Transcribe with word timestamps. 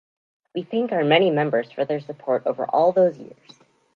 We 0.55 0.63
thank 0.63 0.91
our 0.91 1.03
many 1.03 1.29
members 1.29 1.71
for 1.71 1.85
their 1.85 1.99
support 1.99 2.47
over 2.47 2.65
all 2.65 2.91
those 2.91 3.19
years. 3.19 3.59